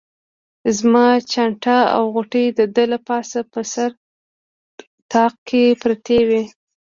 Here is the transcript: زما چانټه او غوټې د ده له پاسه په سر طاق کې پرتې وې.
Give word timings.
زما 0.77 1.07
چانټه 1.31 1.79
او 1.95 2.03
غوټې 2.13 2.45
د 2.57 2.59
ده 2.75 2.83
له 2.91 2.99
پاسه 3.07 3.39
په 3.51 3.61
سر 3.73 3.91
طاق 5.11 5.33
کې 5.47 5.63
پرتې 5.81 6.19
وې. 6.27 6.43